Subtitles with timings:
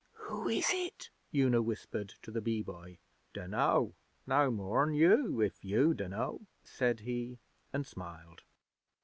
[0.13, 2.97] 'Who is it?' Una whispered to the Bee Boy.
[3.33, 3.93] 'Dunno,
[4.25, 7.37] no more'n you if you dunno,' said he,
[7.71, 8.41] and smiled.